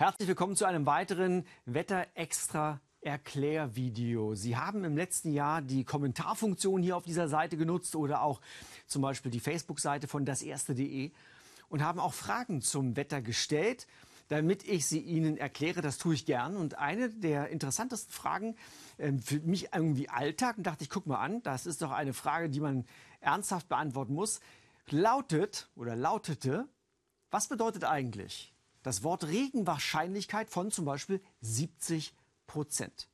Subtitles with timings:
[0.00, 4.36] Herzlich willkommen zu einem weiteren Wetter-Extra Erklärvideo.
[4.36, 8.40] Sie haben im letzten Jahr die Kommentarfunktion hier auf dieser Seite genutzt oder auch
[8.86, 11.10] zum Beispiel die Facebook-Seite von daserste.de
[11.68, 13.88] und haben auch Fragen zum Wetter gestellt,
[14.28, 15.82] damit ich sie Ihnen erkläre.
[15.82, 16.56] Das tue ich gern.
[16.56, 18.54] Und eine der interessantesten Fragen
[18.98, 22.12] äh, für mich irgendwie Alltag, und dachte ich, guck mal an, das ist doch eine
[22.12, 22.84] Frage, die man
[23.20, 24.38] ernsthaft beantworten muss,
[24.90, 26.68] lautet oder lautete,
[27.32, 28.54] was bedeutet eigentlich
[28.88, 32.14] das Wort Regenwahrscheinlichkeit von zum Beispiel 70
[32.46, 33.10] Prozent.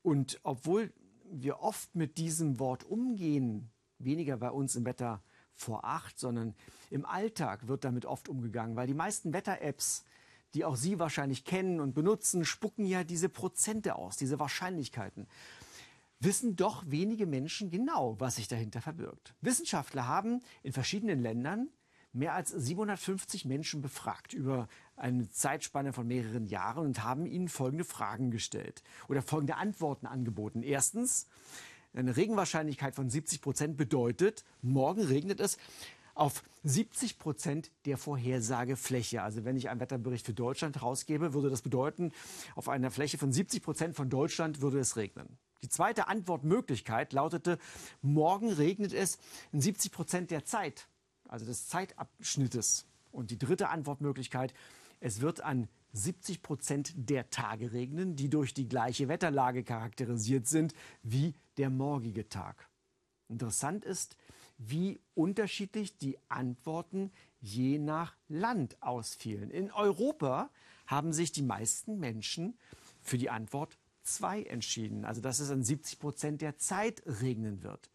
[0.00, 0.94] Und obwohl
[1.30, 6.54] wir oft mit diesem Wort umgehen, weniger bei uns im Wetter vor acht, sondern
[6.88, 10.06] im Alltag wird damit oft umgegangen, weil die meisten Wetter-Apps,
[10.54, 15.26] die auch Sie wahrscheinlich kennen und benutzen, spucken ja diese Prozente aus, diese Wahrscheinlichkeiten.
[16.18, 19.34] Wissen doch wenige Menschen genau, was sich dahinter verbirgt.
[19.42, 21.68] Wissenschaftler haben in verschiedenen Ländern
[22.12, 27.84] mehr als 750 Menschen befragt über eine Zeitspanne von mehreren Jahren und haben ihnen folgende
[27.84, 30.62] Fragen gestellt oder folgende Antworten angeboten.
[30.62, 31.26] Erstens,
[31.94, 35.58] eine Regenwahrscheinlichkeit von 70 Prozent bedeutet, morgen regnet es
[36.14, 39.22] auf 70 Prozent der Vorhersagefläche.
[39.22, 42.12] Also wenn ich einen Wetterbericht für Deutschland rausgebe, würde das bedeuten,
[42.56, 45.38] auf einer Fläche von 70 Prozent von Deutschland würde es regnen.
[45.62, 47.58] Die zweite Antwortmöglichkeit lautete,
[48.02, 49.18] morgen regnet es
[49.52, 50.88] in 70 Prozent der Zeit
[51.28, 52.86] also des Zeitabschnittes.
[53.12, 54.54] Und die dritte Antwortmöglichkeit,
[55.00, 60.74] es wird an 70 Prozent der Tage regnen, die durch die gleiche Wetterlage charakterisiert sind
[61.02, 62.68] wie der morgige Tag.
[63.28, 64.16] Interessant ist,
[64.58, 69.50] wie unterschiedlich die Antworten je nach Land ausfielen.
[69.50, 70.50] In Europa
[70.86, 72.58] haben sich die meisten Menschen
[73.00, 77.90] für die Antwort 2 entschieden, also dass es an 70 Prozent der Zeit regnen wird.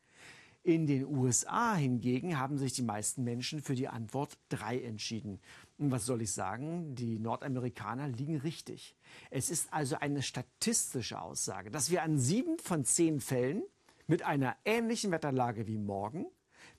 [0.65, 5.41] In den USA hingegen haben sich die meisten Menschen für die Antwort 3 entschieden.
[5.77, 6.95] Und was soll ich sagen?
[6.95, 8.95] Die Nordamerikaner liegen richtig.
[9.29, 13.63] Es ist also eine statistische Aussage, dass wir an sieben von zehn Fällen
[14.07, 16.27] mit einer ähnlichen Wetterlage wie morgen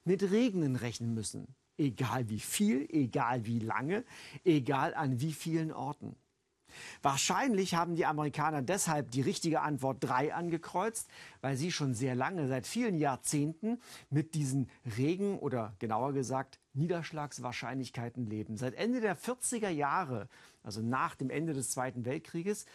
[0.02, 1.54] mit Regnen rechnen müssen.
[1.76, 4.04] Egal wie viel, egal wie lange,
[4.44, 6.16] egal an wie vielen Orten.
[7.02, 11.08] Wahrscheinlich haben die Amerikaner deshalb die richtige Antwort 3 angekreuzt,
[11.40, 13.80] weil sie schon sehr lange, seit vielen Jahrzehnten
[14.10, 18.56] mit diesen Regen oder genauer gesagt Niederschlagswahrscheinlichkeiten leben.
[18.56, 20.28] Seit Ende der 40er Jahre,
[20.62, 22.66] also nach dem Ende des Zweiten Weltkrieges,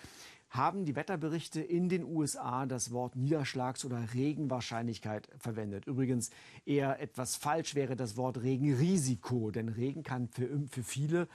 [0.50, 5.86] haben die Wetterberichte in den USA das Wort Niederschlags- oder Regenwahrscheinlichkeit verwendet.
[5.86, 6.32] Übrigens
[6.66, 11.28] eher etwas falsch wäre das Wort Regenrisiko, denn Regen kann für, für viele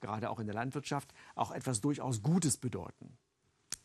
[0.00, 3.16] gerade auch in der Landwirtschaft, auch etwas durchaus Gutes bedeuten.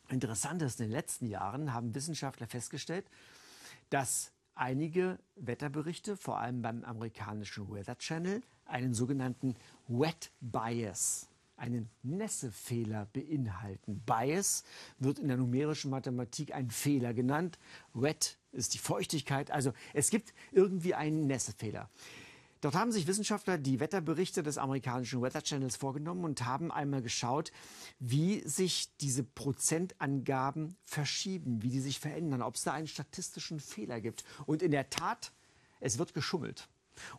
[0.10, 3.10] Interessant ist, in den letzten Jahren haben Wissenschaftler festgestellt,
[3.90, 9.56] dass einige Wetterberichte, vor allem beim amerikanischen Weather Channel, einen sogenannten
[9.88, 14.02] Wet Bias, einen Nässefehler beinhalten.
[14.06, 14.64] Bias
[14.98, 17.60] wird in der numerischen Mathematik ein Fehler genannt.
[17.94, 19.52] Wet ist die Feuchtigkeit.
[19.52, 21.90] Also es gibt irgendwie einen Nässefehler.
[22.62, 27.52] Dort haben sich Wissenschaftler die Wetterberichte des amerikanischen Weather Channels vorgenommen und haben einmal geschaut,
[28.00, 34.00] wie sich diese Prozentangaben verschieben, wie die sich verändern, ob es da einen statistischen Fehler
[34.00, 34.24] gibt.
[34.46, 35.32] Und in der Tat,
[35.80, 36.70] es wird geschummelt.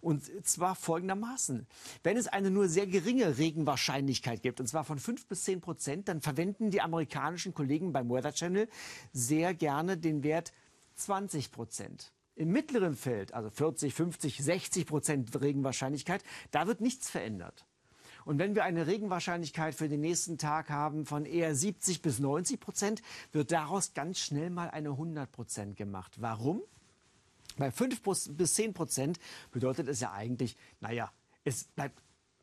[0.00, 1.66] Und zwar folgendermaßen.
[2.04, 6.08] Wenn es eine nur sehr geringe Regenwahrscheinlichkeit gibt, und zwar von fünf bis zehn Prozent,
[6.08, 8.68] dann verwenden die amerikanischen Kollegen beim Weather Channel
[9.12, 10.52] sehr gerne den Wert
[10.94, 12.12] 20 Prozent.
[12.34, 17.66] Im mittleren Feld, also 40, 50, 60 Prozent Regenwahrscheinlichkeit, da wird nichts verändert.
[18.24, 22.60] Und wenn wir eine Regenwahrscheinlichkeit für den nächsten Tag haben von eher 70 bis 90
[22.60, 26.20] Prozent, wird daraus ganz schnell mal eine 100 Prozent gemacht.
[26.20, 26.62] Warum?
[27.56, 29.18] Bei 5 bis 10 Prozent
[29.50, 31.12] bedeutet es ja eigentlich, naja,
[31.44, 32.00] es bleibt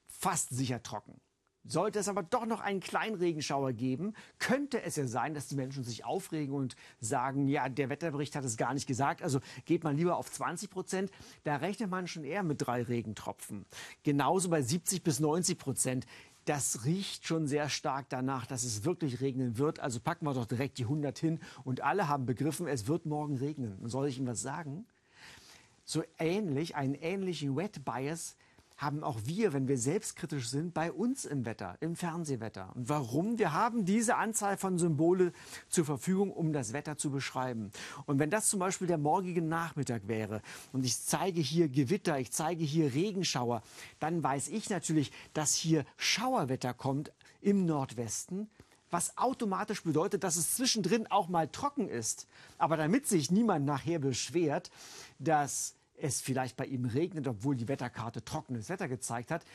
[0.08, 1.20] fast sicher trocken.
[1.66, 5.56] Sollte es aber doch noch einen kleinen Regenschauer geben, könnte es ja sein, dass die
[5.56, 9.84] Menschen sich aufregen und sagen, ja, der Wetterbericht hat es gar nicht gesagt, also geht
[9.84, 11.12] man lieber auf 20 Prozent.
[11.44, 13.66] Da rechnet man schon eher mit drei Regentropfen.
[14.04, 16.06] Genauso bei 70 bis 90 Prozent.
[16.46, 19.80] Das riecht schon sehr stark danach, dass es wirklich regnen wird.
[19.80, 23.38] Also packen wir doch direkt die 100 hin und alle haben begriffen, es wird morgen
[23.38, 23.78] regnen.
[23.80, 24.88] Und soll ich Ihnen was sagen?
[25.84, 28.36] So ähnlich, einen ähnlichen Wet Bias
[28.80, 32.72] haben auch wir, wenn wir selbstkritisch sind, bei uns im Wetter, im Fernsehwetter.
[32.76, 33.38] Und warum?
[33.38, 35.34] Wir haben diese Anzahl von Symbole
[35.68, 37.72] zur Verfügung, um das Wetter zu beschreiben.
[38.06, 40.42] Und wenn das zum Beispiel der morgige Nachmittag wäre
[40.72, 43.64] und ich zeige hier Gewitter, ich zeige hier Regenschauer,
[44.00, 47.12] dann weiß ich natürlich, dass hier Schauerwetter kommt
[47.42, 48.50] im Nordwesten
[48.92, 52.28] was automatisch bedeutet, dass es zwischendrin auch mal trocken ist.
[52.58, 54.72] Aber damit sich niemand nachher beschwert,
[55.20, 59.46] dass es vielleicht bei ihm regnet, obwohl die Wetterkarte trockenes Wetter gezeigt hat,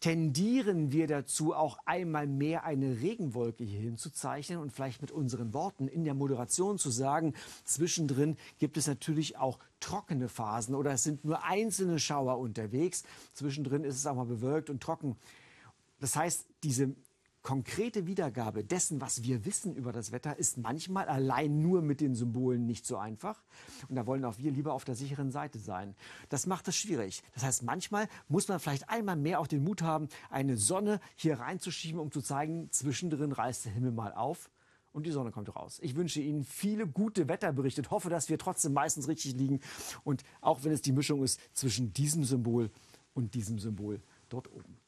[0.00, 5.88] tendieren wir dazu, auch einmal mehr eine Regenwolke hier hinzuzeichnen und vielleicht mit unseren Worten
[5.88, 11.24] in der Moderation zu sagen, zwischendrin gibt es natürlich auch trockene Phasen oder es sind
[11.24, 13.04] nur einzelne Schauer unterwegs.
[13.34, 15.16] Zwischendrin ist es auch mal bewölkt und trocken.
[16.00, 16.94] Das heißt, diese
[17.42, 22.14] konkrete Wiedergabe dessen, was wir wissen über das Wetter, ist manchmal allein nur mit den
[22.14, 23.42] Symbolen nicht so einfach.
[23.88, 25.94] Und da wollen auch wir lieber auf der sicheren Seite sein.
[26.28, 27.22] Das macht es schwierig.
[27.34, 31.38] Das heißt, manchmal muss man vielleicht einmal mehr auch den Mut haben, eine Sonne hier
[31.40, 34.50] reinzuschieben, um zu zeigen, zwischendrin reißt der Himmel mal auf
[34.92, 35.78] und die Sonne kommt raus.
[35.82, 39.60] Ich wünsche Ihnen viele gute Wetterberichte und hoffe, dass wir trotzdem meistens richtig liegen.
[40.04, 42.70] Und auch wenn es die Mischung ist zwischen diesem Symbol
[43.14, 44.79] und diesem Symbol dort oben.